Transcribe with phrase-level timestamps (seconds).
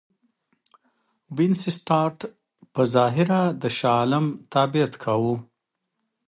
[1.37, 2.17] وینسیټارټ
[2.73, 5.35] په ظاهره د شاه عالم تابعیت کاوه.